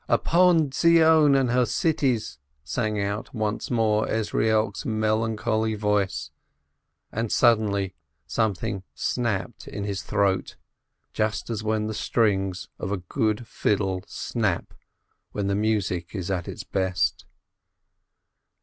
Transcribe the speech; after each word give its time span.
"Upon 0.09 0.71
Zion 0.71 1.35
and 1.35 1.51
her 1.51 1.63
cities!" 1.67 2.39
sang 2.63 2.99
out 2.99 3.35
once 3.35 3.69
more 3.69 4.07
Ezrielk's 4.07 4.83
melancholy 4.83 5.75
voice, 5.75 6.31
and 7.11 7.31
suddenly 7.31 7.93
something 8.25 8.81
snapped 8.95 9.67
in 9.67 9.83
his 9.83 10.01
throat, 10.01 10.55
just 11.13 11.51
as 11.51 11.63
when 11.63 11.85
the 11.85 11.93
strings 11.93 12.67
of 12.79 12.91
a 12.91 12.97
good 12.97 13.45
fiddle 13.45 14.03
snap 14.07 14.73
when 15.33 15.45
the 15.45 15.53
music 15.55 16.15
is 16.15 16.31
at 16.31 16.47
its 16.47 16.63
best. 16.63 17.25